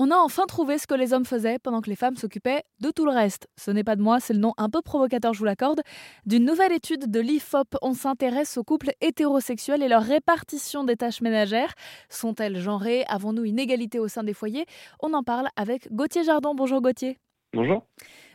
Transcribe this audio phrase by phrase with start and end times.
[0.00, 2.92] On a enfin trouvé ce que les hommes faisaient pendant que les femmes s'occupaient de
[2.92, 3.48] tout le reste.
[3.56, 5.80] Ce n'est pas de moi, c'est le nom un peu provocateur, je vous l'accorde,
[6.24, 7.76] d'une nouvelle étude de l'IFOP.
[7.82, 11.74] On s'intéresse aux couples hétérosexuels et leur répartition des tâches ménagères.
[12.10, 13.04] Sont-elles genrées?
[13.08, 14.66] Avons-nous une égalité au sein des foyers?
[15.02, 16.54] On en parle avec Gauthier Jardin.
[16.54, 17.18] Bonjour Gauthier.
[17.52, 17.84] Bonjour.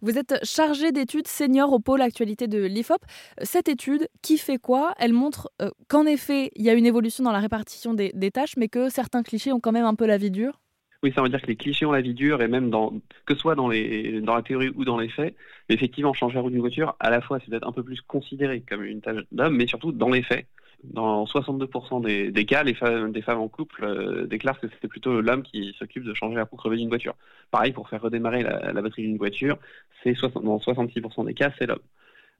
[0.00, 3.04] Vous êtes chargé d'études senior au pôle actualité de l'IFOP.
[3.42, 4.94] Cette étude, qui fait quoi?
[4.98, 8.30] Elle montre euh, qu'en effet, il y a une évolution dans la répartition des, des
[8.30, 10.58] tâches, mais que certains clichés ont quand même un peu la vie dure?
[11.02, 12.90] Oui, ça veut dire que les clichés ont la vie dure et même dans,
[13.24, 15.34] que ce soit dans, les, dans la théorie ou dans les faits,
[15.70, 18.60] effectivement, changer la roue d'une voiture, à la fois, c'est peut-être un peu plus considéré
[18.60, 20.46] comme une tâche d'homme, mais surtout dans les faits.
[20.84, 24.88] Dans 62% des, des, cas, les femmes, des femmes en couple euh, déclarent que c'est
[24.88, 27.14] plutôt l'homme qui s'occupe de changer la roue crevée d'une voiture.
[27.50, 29.58] Pareil, pour faire redémarrer la, la batterie d'une voiture,
[30.02, 31.80] c'est dans 66% des cas, c'est l'homme.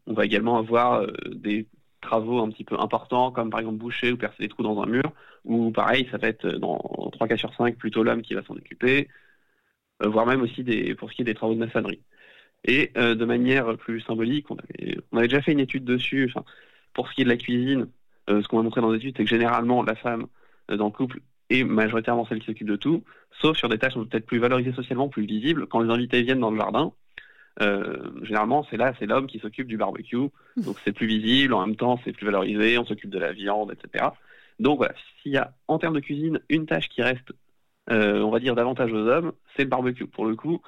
[0.07, 1.67] On va également avoir euh, des
[2.01, 4.87] travaux un petit peu importants, comme par exemple boucher ou percer des trous dans un
[4.87, 5.13] mur,
[5.45, 6.79] ou pareil, ça va être dans
[7.13, 9.09] 3 cas sur 5 plutôt l'homme qui va s'en occuper,
[10.03, 12.03] euh, voire même aussi des, pour ce qui est des travaux de maçonnerie.
[12.65, 16.33] Et euh, de manière plus symbolique, on avait, déjà fait une étude dessus,
[16.95, 17.89] pour ce qui est de la cuisine,
[18.31, 20.27] euh, ce qu'on a montré dans l'étude, c'est que généralement la femme
[20.71, 23.03] euh, dans le couple est majoritairement celle qui s'occupe de tout,
[23.41, 26.51] sauf sur des tâches peut-être plus valorisées socialement, plus visibles, quand les invités viennent dans
[26.51, 27.00] le jardin, euh,
[28.23, 30.17] généralement, c'est là, c'est l'homme qui s'occupe du barbecue.
[30.17, 30.63] Mmh.
[30.63, 33.73] Donc c'est plus visible, en même temps, c'est plus valorisé, on s'occupe de la viande,
[33.73, 34.07] etc.
[34.61, 37.33] Donc voilà, s'il y a en termes de cuisine une tâche qui reste,
[37.91, 40.61] euh, on va dire, davantage aux hommes, c'est le barbecue pour le coup.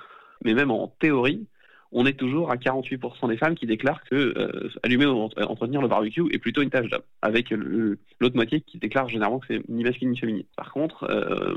[0.44, 1.46] Mais même en théorie,
[1.92, 5.88] on est toujours à 48% des femmes qui déclarent que euh, allumer ou entretenir le
[5.88, 9.84] barbecue est plutôt une tâche d'homme, avec l'autre moitié qui déclare généralement que c'est ni
[9.84, 10.42] masculin ni féminin.
[10.56, 11.56] Par contre, euh,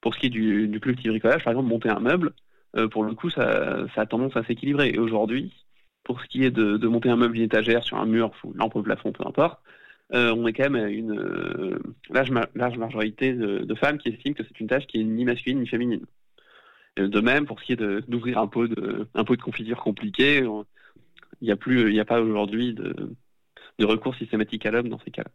[0.00, 2.32] pour ce qui est du, du plus petit bricolage, par exemple, monter un meuble,
[2.76, 4.90] euh, pour le coup, ça, a tendance à s'équilibrer.
[4.90, 5.52] Et aujourd'hui,
[6.04, 8.76] pour ce qui est de, monter un meuble, une étagère sur un mur, une lampe
[8.76, 9.60] au plafond, peu importe,
[10.12, 11.78] euh, on est quand même à une euh,
[12.10, 12.30] large,
[12.78, 16.04] majorité de, femmes qui estiment que c'est une tâche qui est ni masculine ni féminine.
[16.96, 20.44] De même, pour ce qui est d'ouvrir un pot de, un confiture compliqué,
[21.40, 23.14] il n'y a a pas aujourd'hui de,
[23.78, 25.30] de recours systématique à l'homme dans ces cas-là.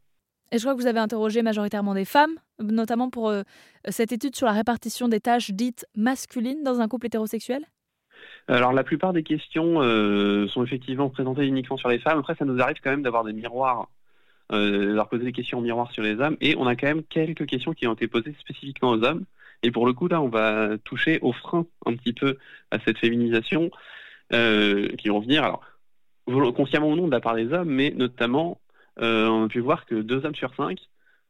[0.51, 3.43] Et je crois que vous avez interrogé majoritairement des femmes, notamment pour euh,
[3.89, 7.66] cette étude sur la répartition des tâches dites masculines dans un couple hétérosexuel?
[8.47, 12.19] Alors la plupart des questions euh, sont effectivement présentées uniquement sur les femmes.
[12.19, 13.89] Après, ça nous arrive quand même d'avoir des miroirs,
[14.51, 16.38] euh, leur poser des questions en miroir sur les hommes.
[16.41, 19.25] Et on a quand même quelques questions qui ont été posées spécifiquement aux hommes.
[19.63, 22.37] Et pour le coup, là, on va toucher au frein un petit peu
[22.72, 23.72] à cette féminisation
[24.33, 25.63] euh, qui vont venir, alors
[26.55, 28.59] consciemment ou non de la part des hommes, mais notamment
[28.97, 30.79] on a pu voir que deux hommes sur cinq,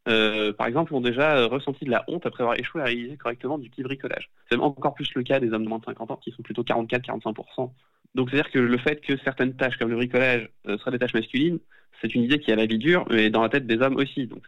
[0.07, 3.57] euh, par exemple, ont déjà ressenti de la honte après avoir échoué à réaliser correctement
[3.57, 4.29] du petit bricolage.
[4.49, 6.63] C'est encore plus le cas des hommes de moins de 50 ans, qui sont plutôt
[6.63, 7.71] 44-45%.
[8.13, 11.13] Donc c'est-à-dire que le fait que certaines tâches, comme le bricolage, euh, seraient des tâches
[11.13, 11.59] masculines,
[12.01, 14.27] c'est une idée qui a la vie dure, mais dans la tête des hommes aussi.
[14.27, 14.43] Donc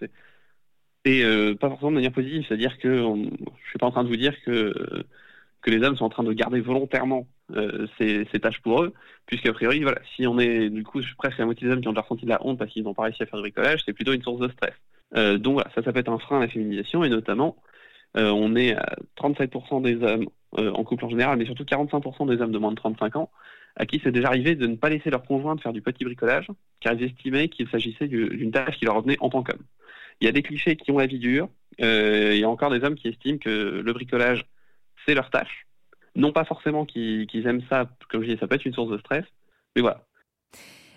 [1.06, 4.04] c'est euh, pas forcément de manière positive, c'est-à-dire que on, je suis pas en train
[4.04, 4.74] de vous dire que
[5.62, 8.94] que les hommes sont en train de garder volontairement euh, ces, tâches pour eux,
[9.26, 11.94] puisqu'a priori, voilà, si on est du coup presque la moitié des hommes qui ont
[11.94, 13.94] déjà ressenti de la honte parce qu'ils n'ont pas réussi à faire du bricolage, c'est
[13.94, 14.74] plutôt une source de stress.
[15.16, 17.58] Euh, donc ça, ça peut être un frein à la féminisation, et notamment,
[18.18, 22.28] euh, on est à 37% des hommes euh, en couple en général, mais surtout 45%
[22.28, 23.30] des hommes de moins de 35 ans,
[23.76, 26.48] à qui c'est déjà arrivé de ne pas laisser leur conjoint faire du petit bricolage,
[26.80, 29.64] car ils estimaient qu'il s'agissait d'une tâche qui leur revenait en tant qu'homme.
[30.20, 31.48] Il y a des clichés qui ont la vie dure,
[31.78, 34.46] il y a encore des hommes qui estiment que le bricolage,
[35.06, 35.68] c'est leur tâche,
[36.16, 38.90] non pas forcément qu'ils qu aiment ça, comme je dis, ça peut être une source
[38.90, 39.26] de stress,
[39.76, 40.07] mais voilà.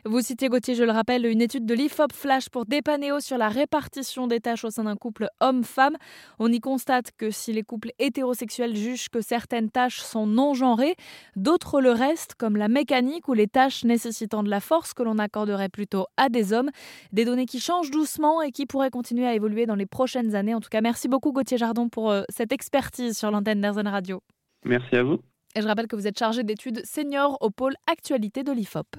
[0.06, 3.48] Vous citez Gauthier, je le rappelle, une étude de l'IFOP Flash pour Dépanéo sur la
[3.48, 5.96] répartition des tâches au sein d'un couple homme-femme.
[6.38, 10.94] On y constate que si les couples hétérosexuels jugent que certaines tâches sont non genrées,
[11.36, 15.18] d'autres le restent, comme la mécanique ou les tâches nécessitant de la force que l'on
[15.18, 16.70] accorderait plutôt à des hommes.
[17.12, 20.54] Des données qui changent doucement et qui pourraient continuer à évoluer dans les prochaines années.
[20.54, 24.22] En tout cas, merci beaucoup Gauthier Jardon pour euh, cette expertise sur l'antenne d'Airzen Radio.
[24.64, 25.18] Merci à vous.
[25.56, 28.96] Et je rappelle que vous êtes chargé d'études senior au pôle actualité de l'IFOP.